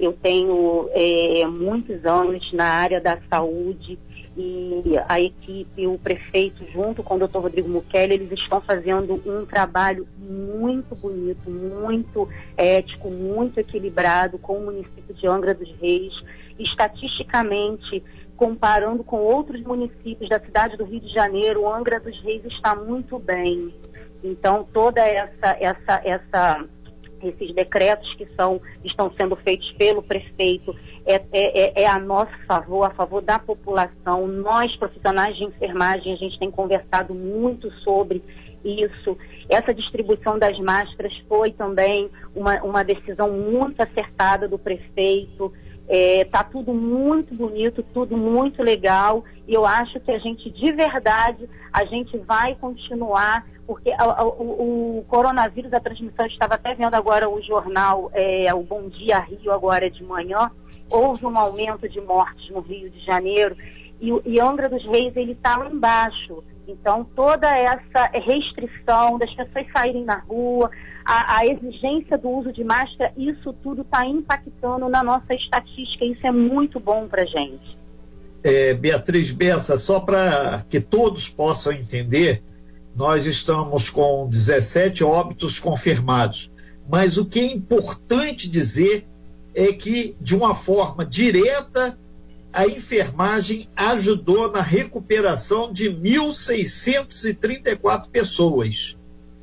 eu 0.00 0.14
tenho 0.14 0.88
é, 0.92 1.46
muitos 1.46 2.06
anos 2.06 2.50
na 2.54 2.64
área 2.64 2.98
da 2.98 3.18
saúde 3.28 3.98
e 4.34 4.98
a 5.06 5.20
equipe, 5.20 5.86
o 5.86 5.98
prefeito, 5.98 6.64
junto 6.72 7.02
com 7.02 7.16
o 7.16 7.18
doutor 7.18 7.42
Rodrigo 7.42 7.68
Mukele, 7.68 8.14
eles 8.14 8.32
estão 8.32 8.62
fazendo 8.62 9.20
um 9.26 9.44
trabalho 9.44 10.08
muito 10.18 10.94
bonito, 10.96 11.50
muito 11.50 12.26
ético, 12.56 13.10
muito 13.10 13.58
equilibrado 13.58 14.38
com 14.38 14.56
o 14.56 14.64
município 14.64 15.14
de 15.14 15.26
Angra 15.26 15.52
dos 15.52 15.70
Reis. 15.78 16.14
Estatisticamente, 16.58 18.02
comparando 18.36 19.04
com 19.04 19.18
outros 19.18 19.60
municípios 19.60 20.30
da 20.30 20.40
cidade 20.40 20.78
do 20.78 20.84
Rio 20.84 21.00
de 21.00 21.12
Janeiro, 21.12 21.70
Angra 21.70 22.00
dos 22.00 22.18
Reis 22.22 22.42
está 22.46 22.74
muito 22.74 23.18
bem. 23.18 23.74
Então, 24.24 24.66
toda 24.72 25.00
essa, 25.00 25.56
essa, 25.60 26.00
essa 26.04 26.64
esses 27.28 27.52
decretos 27.54 28.12
que 28.14 28.26
são, 28.36 28.60
estão 28.84 29.12
sendo 29.16 29.36
feitos 29.36 29.70
pelo 29.72 30.02
prefeito 30.02 30.74
é, 31.06 31.14
é, 31.14 31.22
é, 31.32 31.82
é, 31.82 31.86
a 31.86 31.98
nosso 31.98 32.32
favor, 32.46 32.84
a 32.84 32.90
favor 32.90 33.22
da 33.22 33.38
população. 33.38 34.26
Nós, 34.26 34.74
profissionais 34.76 35.36
de 35.36 35.44
enfermagem, 35.44 36.12
a 36.12 36.16
gente 36.16 36.38
tem 36.38 36.50
conversado 36.50 37.14
muito 37.14 37.70
sobre 37.82 38.22
isso. 38.64 39.16
Essa 39.48 39.72
distribuição 39.72 40.38
das 40.38 40.58
máscaras 40.58 41.16
foi 41.28 41.52
também 41.52 42.10
uma, 42.34 42.62
uma 42.62 42.84
decisão 42.84 43.30
muito 43.32 43.80
acertada 43.80 44.46
do 44.46 44.58
prefeito. 44.58 45.52
Está 45.88 46.40
é, 46.40 46.44
tudo 46.44 46.72
muito 46.72 47.34
bonito, 47.34 47.82
tudo 47.82 48.16
muito 48.16 48.62
legal. 48.62 49.24
E 49.48 49.54
eu 49.54 49.66
acho 49.66 49.98
que 49.98 50.10
a 50.10 50.18
gente, 50.18 50.48
de 50.48 50.70
verdade, 50.70 51.48
a 51.72 51.84
gente 51.84 52.16
vai 52.18 52.54
continuar 52.54 53.44
porque 53.70 53.92
a, 53.92 54.02
a, 54.02 54.24
o, 54.24 54.98
o, 54.98 55.04
coronavírus, 55.04 55.72
a 55.72 55.78
transmissão, 55.78 56.26
estava 56.26 56.54
até 56.54 56.74
vendo 56.74 56.94
agora 56.94 57.30
o 57.30 57.40
jornal, 57.40 58.10
é, 58.12 58.52
o 58.52 58.64
Bom 58.64 58.88
Dia 58.88 59.20
Rio, 59.20 59.52
agora 59.52 59.88
de 59.88 60.02
manhã, 60.02 60.50
houve 60.90 61.24
um 61.24 61.38
aumento 61.38 61.88
de 61.88 62.00
mortes 62.00 62.50
no 62.50 62.58
Rio 62.58 62.90
de 62.90 62.98
Janeiro, 62.98 63.56
e, 64.00 64.10
e 64.26 64.40
Angra 64.40 64.68
dos 64.68 64.84
Reis, 64.84 65.14
ele 65.14 65.32
está 65.32 65.56
lá 65.56 65.70
embaixo. 65.70 66.42
Então, 66.66 67.04
toda 67.14 67.48
essa 67.56 68.10
restrição 68.12 69.16
das 69.16 69.32
pessoas 69.32 69.66
saírem 69.72 70.04
na 70.04 70.18
rua, 70.18 70.68
a, 71.04 71.38
a 71.38 71.46
exigência 71.46 72.18
do 72.18 72.28
uso 72.28 72.52
de 72.52 72.64
máscara, 72.64 73.12
isso 73.16 73.52
tudo 73.52 73.82
está 73.82 74.04
impactando 74.04 74.88
na 74.88 75.04
nossa 75.04 75.32
estatística, 75.32 76.04
isso 76.04 76.26
é 76.26 76.32
muito 76.32 76.80
bom 76.80 77.06
para 77.06 77.22
a 77.22 77.26
gente. 77.26 77.78
É, 78.42 78.74
Beatriz 78.74 79.30
Bessa, 79.30 79.76
só 79.76 80.00
para 80.00 80.64
que 80.68 80.80
todos 80.80 81.28
possam 81.28 81.72
entender, 81.72 82.42
nós 83.00 83.24
estamos 83.24 83.88
com 83.88 84.28
17 84.28 85.02
óbitos 85.02 85.58
confirmados. 85.58 86.52
Mas 86.86 87.16
o 87.16 87.24
que 87.24 87.40
é 87.40 87.46
importante 87.46 88.46
dizer 88.46 89.08
é 89.54 89.72
que, 89.72 90.14
de 90.20 90.36
uma 90.36 90.54
forma 90.54 91.06
direta, 91.06 91.98
a 92.52 92.66
enfermagem 92.66 93.70
ajudou 93.74 94.52
na 94.52 94.60
recuperação 94.60 95.72
de 95.72 95.90
1.634 95.90 98.10
pessoas. 98.10 98.98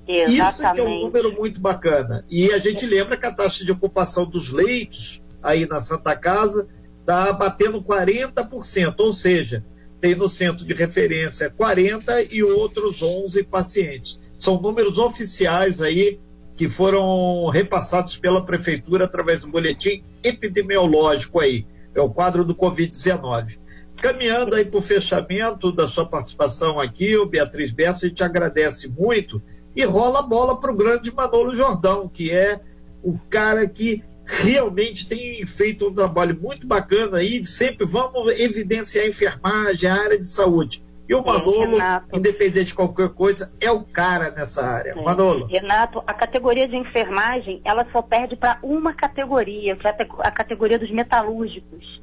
Exatamente. 0.07 0.51
Isso 0.51 0.61
que 0.61 0.79
é 0.79 0.83
um 0.83 1.01
número 1.01 1.33
muito 1.33 1.59
bacana. 1.59 2.23
E 2.29 2.51
a 2.51 2.59
gente 2.59 2.85
lembra 2.85 3.17
que 3.17 3.25
a 3.25 3.33
taxa 3.33 3.65
de 3.65 3.71
ocupação 3.71 4.27
dos 4.27 4.49
leitos 4.49 5.19
aí 5.41 5.65
na 5.65 5.81
Santa 5.81 6.15
Casa 6.15 6.67
está 6.99 7.33
batendo 7.33 7.81
40%, 7.81 8.93
ou 8.99 9.11
seja, 9.11 9.65
tem 9.99 10.15
no 10.15 10.29
centro 10.29 10.65
de 10.65 10.73
referência 10.73 11.49
40 11.49 12.33
e 12.33 12.43
outros 12.43 13.01
11 13.01 13.43
pacientes. 13.43 14.19
São 14.37 14.61
números 14.61 14.97
oficiais 14.97 15.81
aí 15.81 16.19
que 16.55 16.67
foram 16.67 17.47
repassados 17.49 18.17
pela 18.17 18.43
prefeitura 18.45 19.05
através 19.05 19.39
do 19.39 19.47
boletim 19.47 20.03
epidemiológico 20.23 21.39
aí. 21.39 21.65
É 21.93 22.01
o 22.01 22.09
quadro 22.09 22.43
do 22.43 22.55
Covid-19. 22.55 23.59
Caminhando 24.01 24.55
aí 24.55 24.65
para 24.65 24.77
o 24.77 24.81
fechamento 24.81 25.71
da 25.71 25.87
sua 25.87 26.05
participação 26.05 26.79
aqui, 26.79 27.17
o 27.17 27.25
Beatriz 27.25 27.71
Bessa, 27.71 28.05
a 28.05 28.09
gente 28.09 28.23
agradece 28.23 28.87
muito 28.87 29.41
e 29.75 29.83
rola 29.83 30.19
a 30.19 30.23
bola 30.23 30.59
para 30.59 30.71
o 30.71 30.75
grande 30.75 31.13
Manolo 31.13 31.55
Jordão, 31.55 32.07
que 32.07 32.31
é 32.31 32.59
o 33.03 33.17
cara 33.29 33.67
que 33.67 34.03
realmente 34.27 35.07
tem 35.07 35.45
feito 35.45 35.87
um 35.87 35.93
trabalho 35.93 36.37
muito 36.39 36.67
bacana 36.67 37.17
aí, 37.17 37.45
sempre 37.45 37.85
vamos 37.85 38.39
evidenciar 38.39 39.05
a 39.05 39.09
enfermagem, 39.09 39.89
a 39.89 39.95
área 39.95 40.19
de 40.19 40.27
saúde. 40.27 40.83
E 41.07 41.15
o 41.15 41.25
Manolo, 41.25 41.81
é, 41.81 42.03
independente 42.13 42.65
de 42.65 42.73
qualquer 42.73 43.09
coisa, 43.09 43.53
é 43.61 43.71
o 43.71 43.81
cara 43.81 44.29
nessa 44.29 44.65
área. 44.65 44.91
É. 44.91 44.95
Manolo. 44.95 45.45
Renato, 45.45 46.03
a 46.05 46.13
categoria 46.13 46.67
de 46.67 46.75
enfermagem, 46.75 47.61
ela 47.63 47.87
só 47.93 48.01
perde 48.01 48.35
para 48.35 48.59
uma 48.61 48.93
categoria, 48.93 49.75
que 49.77 49.87
é 49.87 49.95
a 50.19 50.31
categoria 50.31 50.77
dos 50.77 50.91
metalúrgicos. 50.91 52.01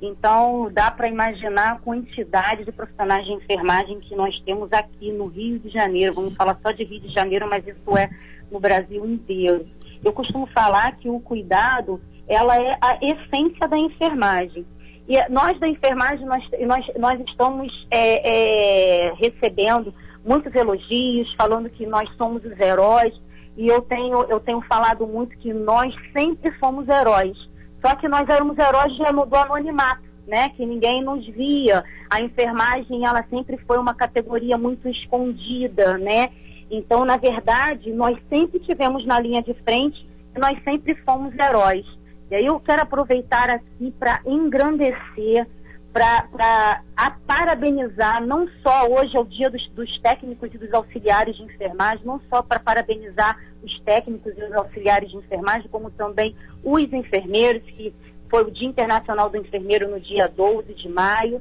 Então, 0.00 0.70
dá 0.72 0.90
para 0.90 1.08
imaginar 1.08 1.72
a 1.72 1.78
quantidade 1.78 2.64
de 2.64 2.70
profissionais 2.70 3.24
de 3.26 3.32
enfermagem 3.32 3.98
que 3.98 4.14
nós 4.14 4.38
temos 4.40 4.72
aqui 4.72 5.10
no 5.10 5.26
Rio 5.26 5.58
de 5.58 5.68
Janeiro. 5.70 6.14
Vamos 6.14 6.34
falar 6.34 6.58
só 6.62 6.70
de 6.70 6.84
Rio 6.84 7.00
de 7.00 7.08
Janeiro, 7.08 7.48
mas 7.48 7.66
isso 7.66 7.96
é 7.96 8.08
no 8.50 8.60
Brasil 8.60 9.04
inteiro. 9.04 9.66
Eu 10.04 10.12
costumo 10.12 10.46
falar 10.48 10.96
que 10.96 11.08
o 11.08 11.18
cuidado, 11.18 12.00
ela 12.28 12.60
é 12.60 12.76
a 12.80 12.98
essência 13.00 13.66
da 13.66 13.78
enfermagem. 13.78 14.66
E 15.08 15.28
nós 15.28 15.58
da 15.58 15.68
enfermagem, 15.68 16.26
nós, 16.26 16.48
nós, 16.66 16.90
nós 16.98 17.20
estamos 17.26 17.86
é, 17.90 19.08
é, 19.08 19.12
recebendo 19.14 19.94
muitos 20.24 20.54
elogios, 20.54 21.32
falando 21.34 21.68
que 21.70 21.86
nós 21.86 22.08
somos 22.16 22.44
os 22.44 22.58
heróis. 22.58 23.20
E 23.56 23.68
eu 23.68 23.82
tenho, 23.82 24.22
eu 24.24 24.40
tenho 24.40 24.60
falado 24.62 25.06
muito 25.06 25.36
que 25.38 25.52
nós 25.52 25.94
sempre 26.12 26.50
fomos 26.52 26.88
heróis. 26.88 27.48
Só 27.84 27.94
que 27.94 28.08
nós 28.08 28.28
éramos 28.28 28.58
heróis 28.58 28.96
do 28.96 29.36
anonimato. 29.36 30.02
né, 30.26 30.48
que 30.50 30.64
ninguém 30.64 31.02
nos 31.02 31.26
via. 31.26 31.84
A 32.08 32.20
enfermagem, 32.20 33.04
ela 33.04 33.22
sempre 33.28 33.58
foi 33.66 33.76
uma 33.76 33.94
categoria 33.94 34.56
muito 34.56 34.88
escondida, 34.88 35.98
né? 35.98 36.30
Então, 36.70 37.04
na 37.04 37.16
verdade, 37.16 37.92
nós 37.92 38.18
sempre 38.28 38.58
tivemos 38.60 39.04
na 39.04 39.18
linha 39.18 39.42
de 39.42 39.54
frente 39.54 40.08
e 40.34 40.38
nós 40.38 40.58
sempre 40.64 40.94
fomos 40.96 41.34
heróis. 41.38 41.86
E 42.30 42.34
aí 42.34 42.46
eu 42.46 42.58
quero 42.58 42.82
aproveitar 42.82 43.50
aqui 43.50 43.92
para 43.98 44.20
engrandecer, 44.26 45.46
para 45.92 46.82
parabenizar, 47.26 48.26
não 48.26 48.48
só 48.62 48.88
hoje 48.88 49.16
é 49.16 49.20
o 49.20 49.24
dia 49.24 49.48
dos, 49.48 49.68
dos 49.68 49.98
técnicos 50.00 50.52
e 50.52 50.58
dos 50.58 50.72
auxiliares 50.72 51.36
de 51.36 51.44
enfermagem, 51.44 52.04
não 52.04 52.20
só 52.28 52.42
para 52.42 52.58
parabenizar 52.58 53.38
os 53.62 53.78
técnicos 53.80 54.32
e 54.36 54.42
os 54.42 54.52
auxiliares 54.52 55.10
de 55.10 55.16
enfermagem, 55.16 55.68
como 55.70 55.90
também 55.90 56.34
os 56.64 56.92
enfermeiros, 56.92 57.62
que 57.62 57.94
foi 58.28 58.42
o 58.42 58.50
Dia 58.50 58.66
Internacional 58.66 59.30
do 59.30 59.36
Enfermeiro 59.36 59.88
no 59.88 60.00
dia 60.00 60.26
12 60.26 60.74
de 60.74 60.88
maio, 60.88 61.40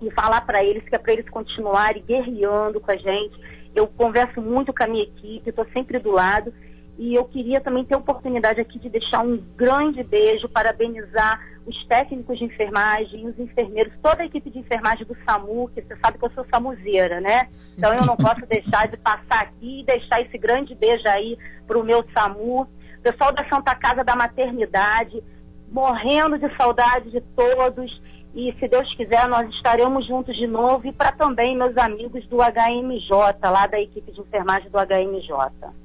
e 0.00 0.10
falar 0.10 0.40
para 0.40 0.64
eles 0.64 0.82
que 0.88 0.94
é 0.94 0.98
para 0.98 1.12
eles 1.12 1.28
continuarem 1.28 2.02
guerreando 2.02 2.80
com 2.80 2.90
a 2.90 2.96
gente. 2.96 3.38
Eu 3.74 3.86
converso 3.86 4.40
muito 4.40 4.72
com 4.72 4.82
a 4.82 4.86
minha 4.86 5.02
equipe, 5.02 5.50
estou 5.50 5.66
sempre 5.72 5.98
do 5.98 6.10
lado. 6.10 6.52
E 6.98 7.14
eu 7.14 7.24
queria 7.24 7.60
também 7.60 7.84
ter 7.84 7.94
a 7.94 7.98
oportunidade 7.98 8.60
aqui 8.60 8.78
de 8.78 8.88
deixar 8.88 9.20
um 9.20 9.36
grande 9.56 10.02
beijo, 10.02 10.48
parabenizar 10.48 11.40
os 11.66 11.84
técnicos 11.86 12.38
de 12.38 12.44
enfermagem, 12.44 13.26
os 13.26 13.38
enfermeiros, 13.38 13.92
toda 14.02 14.22
a 14.22 14.26
equipe 14.26 14.50
de 14.50 14.58
enfermagem 14.58 15.06
do 15.06 15.16
SAMU, 15.24 15.68
que 15.68 15.80
você 15.80 15.96
sabe 15.96 16.18
que 16.18 16.24
eu 16.24 16.30
sou 16.32 16.44
samuzeira, 16.50 17.20
né? 17.20 17.48
Então 17.76 17.94
eu 17.94 18.04
não 18.04 18.16
posso 18.16 18.44
deixar 18.46 18.88
de 18.88 18.96
passar 18.96 19.42
aqui 19.42 19.80
e 19.80 19.84
deixar 19.84 20.20
esse 20.20 20.36
grande 20.36 20.74
beijo 20.74 21.08
aí 21.08 21.38
para 21.66 21.78
o 21.78 21.84
meu 21.84 22.04
SAMU. 22.12 22.68
Pessoal 23.02 23.32
da 23.32 23.48
Santa 23.48 23.74
Casa 23.74 24.04
da 24.04 24.14
Maternidade, 24.14 25.22
morrendo 25.70 26.38
de 26.38 26.54
saudade 26.56 27.10
de 27.10 27.20
todos. 27.20 28.00
E 28.34 28.54
se 28.58 28.66
Deus 28.66 28.94
quiser, 28.94 29.28
nós 29.28 29.48
estaremos 29.54 30.06
juntos 30.06 30.34
de 30.36 30.46
novo. 30.46 30.86
E 30.86 30.92
para 30.92 31.12
também 31.12 31.56
meus 31.56 31.76
amigos 31.76 32.26
do 32.26 32.38
HMJ, 32.38 33.10
lá 33.42 33.66
da 33.66 33.80
equipe 33.80 34.10
de 34.10 34.20
enfermagem 34.20 34.70
do 34.70 34.78
HMJ. 34.78 35.82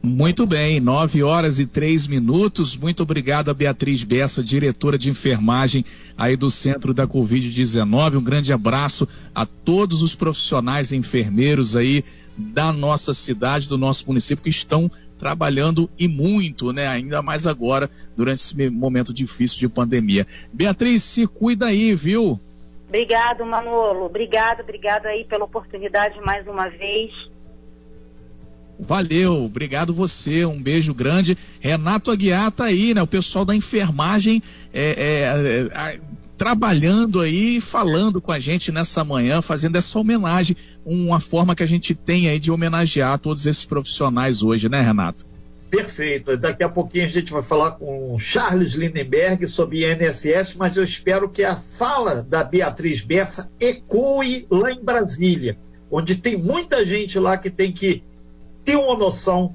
Muito 0.00 0.46
bem, 0.46 0.78
nove 0.78 1.24
horas 1.24 1.58
e 1.58 1.66
três 1.66 2.06
minutos. 2.06 2.76
Muito 2.76 3.02
obrigado 3.02 3.50
a 3.50 3.54
Beatriz 3.54 4.04
Bessa, 4.04 4.44
diretora 4.44 4.96
de 4.96 5.10
enfermagem 5.10 5.84
aí 6.16 6.36
do 6.36 6.50
Centro 6.50 6.94
da 6.94 7.06
Covid-19. 7.06 8.16
Um 8.16 8.22
grande 8.22 8.52
abraço 8.52 9.08
a 9.34 9.44
todos 9.44 10.00
os 10.00 10.14
profissionais 10.14 10.92
enfermeiros 10.92 11.74
aí 11.74 12.04
da 12.36 12.72
nossa 12.72 13.12
cidade, 13.12 13.68
do 13.68 13.76
nosso 13.76 14.06
município, 14.06 14.44
que 14.44 14.50
estão 14.50 14.88
trabalhando 15.18 15.90
e 15.98 16.06
muito, 16.06 16.72
né? 16.72 16.86
Ainda 16.86 17.20
mais 17.20 17.46
agora, 17.46 17.90
durante 18.16 18.40
esse 18.40 18.70
momento 18.70 19.12
difícil 19.12 19.58
de 19.58 19.68
pandemia. 19.68 20.26
Beatriz, 20.52 21.02
se 21.02 21.26
cuida 21.26 21.66
aí, 21.66 21.94
viu? 21.94 22.40
Obrigado, 22.86 23.44
Manolo. 23.44 24.06
Obrigado, 24.06 24.60
obrigado 24.60 25.06
aí 25.06 25.24
pela 25.24 25.44
oportunidade 25.44 26.18
mais 26.20 26.46
uma 26.46 26.68
vez. 26.68 27.12
Valeu, 28.80 29.44
obrigado 29.44 29.92
você, 29.92 30.44
um 30.44 30.62
beijo 30.62 30.94
grande. 30.94 31.36
Renato 31.58 32.12
Aguiar 32.12 32.52
tá 32.52 32.64
aí, 32.64 32.94
né? 32.94 33.02
O 33.02 33.08
pessoal 33.08 33.44
da 33.44 33.54
enfermagem 33.54 34.40
é, 34.72 34.84
é, 34.90 35.94
é, 35.94 36.00
trabalhando 36.38 37.20
aí, 37.20 37.60
falando 37.60 38.20
com 38.20 38.30
a 38.30 38.38
gente 38.38 38.70
nessa 38.70 39.02
manhã, 39.02 39.42
fazendo 39.42 39.76
essa 39.76 39.98
homenagem, 39.98 40.56
uma 40.86 41.18
forma 41.18 41.54
que 41.54 41.64
a 41.64 41.66
gente 41.66 41.96
tem 41.96 42.28
aí 42.28 42.38
de 42.38 42.52
homenagear 42.52 43.18
todos 43.18 43.44
esses 43.44 43.64
profissionais 43.64 44.40
hoje, 44.42 44.68
né, 44.68 44.80
Renato? 44.80 45.26
Perfeito. 45.68 46.36
Daqui 46.36 46.62
a 46.62 46.68
pouquinho 46.68 47.04
a 47.04 47.08
gente 47.08 47.32
vai 47.32 47.42
falar 47.42 47.72
com 47.72 48.16
Charles 48.18 48.72
Lindenberg 48.72 49.46
sobre 49.48 49.84
INSS, 49.84 50.54
mas 50.56 50.76
eu 50.76 50.84
espero 50.84 51.28
que 51.28 51.42
a 51.44 51.56
fala 51.56 52.22
da 52.22 52.44
Beatriz 52.44 53.02
Bessa 53.02 53.50
ecoe 53.60 54.46
lá 54.48 54.70
em 54.70 54.82
Brasília, 54.82 55.58
onde 55.90 56.14
tem 56.14 56.38
muita 56.38 56.86
gente 56.86 57.18
lá 57.18 57.36
que 57.36 57.50
tem 57.50 57.72
que 57.72 58.02
ter 58.64 58.76
uma 58.76 58.96
noção 58.96 59.54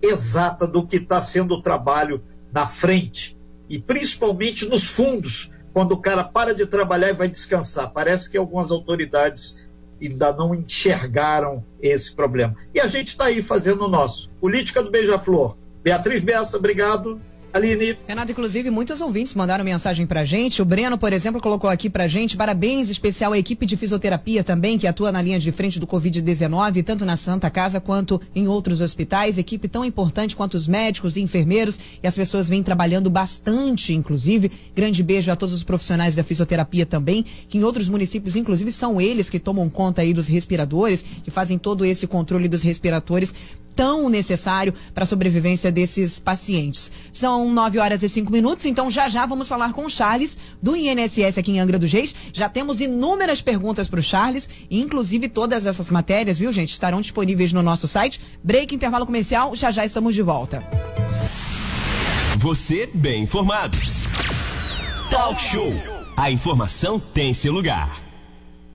exata 0.00 0.66
do 0.66 0.86
que 0.86 0.96
está 0.96 1.20
sendo 1.20 1.54
o 1.54 1.62
trabalho 1.62 2.22
na 2.52 2.66
frente 2.66 3.36
e 3.68 3.78
principalmente 3.78 4.66
nos 4.66 4.84
fundos, 4.84 5.50
quando 5.72 5.92
o 5.92 6.00
cara 6.00 6.24
para 6.24 6.54
de 6.54 6.66
trabalhar 6.66 7.10
e 7.10 7.14
vai 7.14 7.28
descansar. 7.28 7.92
Parece 7.92 8.30
que 8.30 8.36
algumas 8.36 8.70
autoridades 8.70 9.56
ainda 10.00 10.32
não 10.32 10.54
enxergaram 10.54 11.64
esse 11.80 12.14
problema. 12.14 12.56
E 12.74 12.80
a 12.80 12.86
gente 12.86 13.08
está 13.08 13.26
aí 13.26 13.42
fazendo 13.42 13.84
o 13.84 13.88
nosso. 13.88 14.30
Política 14.40 14.82
do 14.82 14.90
Beija-Flor. 14.90 15.56
Beatriz 15.82 16.22
Bessa, 16.22 16.56
obrigado. 16.56 17.20
Aline. 17.52 17.98
Renato, 18.06 18.32
inclusive, 18.32 18.70
muitos 18.70 19.00
ouvintes 19.00 19.34
mandaram 19.34 19.64
mensagem 19.64 20.06
pra 20.06 20.24
gente. 20.24 20.62
O 20.62 20.64
Breno, 20.64 20.96
por 20.96 21.12
exemplo, 21.12 21.40
colocou 21.40 21.68
aqui 21.68 21.90
pra 21.90 22.06
gente 22.06 22.36
parabéns 22.36 22.90
especial 22.90 23.32
à 23.32 23.38
equipe 23.38 23.66
de 23.66 23.76
fisioterapia 23.76 24.44
também, 24.44 24.78
que 24.78 24.86
atua 24.86 25.10
na 25.10 25.20
linha 25.20 25.38
de 25.38 25.50
frente 25.50 25.80
do 25.80 25.86
Covid-19, 25.86 26.84
tanto 26.84 27.04
na 27.04 27.16
Santa 27.16 27.50
Casa 27.50 27.80
quanto 27.80 28.20
em 28.34 28.46
outros 28.46 28.80
hospitais. 28.80 29.38
Equipe 29.38 29.68
tão 29.68 29.84
importante 29.84 30.36
quanto 30.36 30.54
os 30.54 30.68
médicos 30.68 31.16
e 31.16 31.20
enfermeiros. 31.20 31.78
E 32.02 32.06
as 32.06 32.14
pessoas 32.14 32.48
vêm 32.48 32.62
trabalhando 32.62 33.10
bastante, 33.10 33.92
inclusive. 33.92 34.50
Grande 34.74 35.02
beijo 35.02 35.30
a 35.30 35.36
todos 35.36 35.54
os 35.54 35.62
profissionais 35.64 36.14
da 36.14 36.22
fisioterapia 36.22 36.86
também, 36.86 37.24
que 37.48 37.58
em 37.58 37.64
outros 37.64 37.88
municípios, 37.88 38.36
inclusive, 38.36 38.70
são 38.70 39.00
eles 39.00 39.28
que 39.28 39.38
tomam 39.38 39.68
conta 39.68 40.02
aí 40.02 40.14
dos 40.14 40.26
respiradores, 40.26 41.04
que 41.22 41.30
fazem 41.30 41.58
todo 41.58 41.84
esse 41.84 42.06
controle 42.06 42.48
dos 42.48 42.62
respiradores 42.62 43.34
tão 43.74 44.08
necessário 44.08 44.74
para 44.94 45.04
a 45.04 45.06
sobrevivência 45.06 45.72
desses 45.72 46.18
pacientes. 46.18 46.90
São 47.12 47.52
nove 47.52 47.78
horas 47.78 48.02
e 48.02 48.08
cinco 48.08 48.32
minutos, 48.32 48.66
então 48.66 48.90
já 48.90 49.08
já 49.08 49.26
vamos 49.26 49.48
falar 49.48 49.72
com 49.72 49.84
o 49.84 49.90
Charles 49.90 50.38
do 50.62 50.76
INSS 50.76 51.38
aqui 51.38 51.52
em 51.52 51.60
Angra 51.60 51.78
dos 51.78 51.92
Reis. 51.92 52.14
Já 52.32 52.48
temos 52.48 52.80
inúmeras 52.80 53.40
perguntas 53.40 53.88
para 53.88 54.00
o 54.00 54.02
Charles, 54.02 54.48
inclusive 54.70 55.28
todas 55.28 55.66
essas 55.66 55.90
matérias, 55.90 56.38
viu, 56.38 56.52
gente, 56.52 56.72
estarão 56.72 57.00
disponíveis 57.00 57.52
no 57.52 57.62
nosso 57.62 57.88
site. 57.88 58.20
Break, 58.42 58.74
intervalo 58.74 59.06
comercial, 59.06 59.54
já 59.54 59.70
já 59.70 59.84
estamos 59.84 60.14
de 60.14 60.22
volta. 60.22 60.62
Você 62.38 62.88
bem 62.94 63.24
informado. 63.24 63.76
Talk 65.10 65.40
Show. 65.40 65.72
A 66.16 66.30
informação 66.30 66.98
tem 66.98 67.34
seu 67.34 67.52
lugar. 67.52 68.09